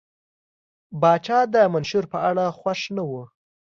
پاچا 1.01 1.39
د 1.53 1.55
منشور 1.73 2.05
په 2.13 2.17
اړه 2.29 2.45
خوښ 2.57 2.81
نه 2.95 3.03
و. 3.09 3.11